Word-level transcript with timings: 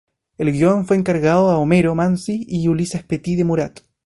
El 0.39 0.51
guion 0.51 0.87
fue 0.87 0.97
encargado 0.97 1.51
a 1.51 1.59
Homero 1.59 1.93
Manzi 1.93 2.43
y 2.49 2.67
Ulyses 2.69 3.03
Petit 3.03 3.37
de 3.37 3.43
Murat. 3.43 3.79